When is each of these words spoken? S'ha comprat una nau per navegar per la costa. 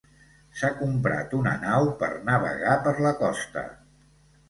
S'ha 0.61 0.71
comprat 0.79 1.35
una 1.41 1.53
nau 1.67 1.91
per 2.01 2.11
navegar 2.33 2.75
per 2.89 2.99
la 3.09 3.17
costa. 3.25 3.69